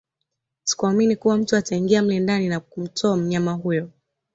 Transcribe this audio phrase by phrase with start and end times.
[0.63, 3.89] Sikuamini kuwa mtu ataingia mle ndani na kumtoa mnyama huyo